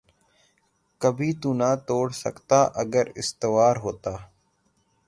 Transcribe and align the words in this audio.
کبھی 1.01 1.29
تو 1.41 1.49
نہ 1.59 1.69
توڑ 1.87 2.07
سکتا 2.23 2.59
اگر 2.83 3.05
استوار 3.19 3.75
ہوتا 3.83 4.13